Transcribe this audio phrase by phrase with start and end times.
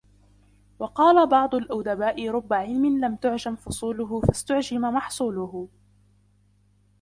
[0.79, 5.67] وَقَالَ بَعْضُ الْأُدَبَاءِ رُبَّ عِلْمٍ لَمْ تُعْجَمْ فُصُولُهُ فَاسْتُعْجِمَ مَحْصُولُهُ